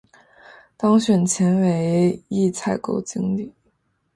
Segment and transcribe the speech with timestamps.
[0.77, 3.53] 当选前为一采购经理。